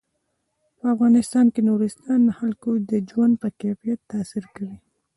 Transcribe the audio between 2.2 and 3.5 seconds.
د خلکو د ژوند په